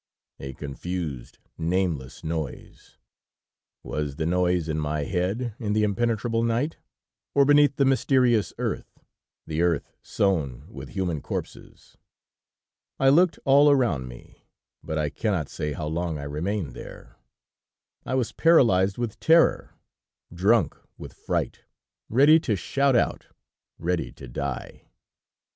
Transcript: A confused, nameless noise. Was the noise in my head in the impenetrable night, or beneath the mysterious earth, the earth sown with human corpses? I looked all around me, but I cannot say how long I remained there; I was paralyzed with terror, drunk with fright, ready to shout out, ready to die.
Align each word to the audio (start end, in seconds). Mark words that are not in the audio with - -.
A 0.39 0.53
confused, 0.53 1.37
nameless 1.59 2.23
noise. 2.23 2.97
Was 3.83 4.15
the 4.15 4.25
noise 4.25 4.67
in 4.67 4.79
my 4.79 5.03
head 5.03 5.53
in 5.59 5.73
the 5.73 5.83
impenetrable 5.83 6.41
night, 6.41 6.77
or 7.35 7.45
beneath 7.45 7.75
the 7.75 7.85
mysterious 7.85 8.51
earth, 8.57 8.97
the 9.45 9.61
earth 9.61 9.91
sown 10.01 10.65
with 10.67 10.89
human 10.89 11.21
corpses? 11.21 11.97
I 12.99 13.09
looked 13.09 13.37
all 13.45 13.69
around 13.69 14.07
me, 14.07 14.47
but 14.83 14.97
I 14.97 15.11
cannot 15.11 15.49
say 15.49 15.73
how 15.73 15.85
long 15.85 16.17
I 16.17 16.23
remained 16.23 16.71
there; 16.73 17.17
I 18.03 18.15
was 18.15 18.31
paralyzed 18.31 18.97
with 18.97 19.19
terror, 19.19 19.75
drunk 20.33 20.75
with 20.97 21.13
fright, 21.13 21.59
ready 22.09 22.39
to 22.39 22.55
shout 22.55 22.95
out, 22.95 23.27
ready 23.77 24.11
to 24.13 24.27
die. 24.27 24.87